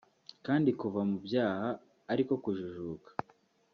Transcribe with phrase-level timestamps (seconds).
[0.45, 1.67] kandi kuva mu byaha
[2.13, 3.09] ariko kujijuka